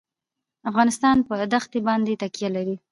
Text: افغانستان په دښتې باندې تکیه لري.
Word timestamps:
افغانستان 0.69 1.17
په 1.27 1.33
دښتې 1.53 1.79
باندې 1.87 2.19
تکیه 2.21 2.49
لري. 2.55 2.75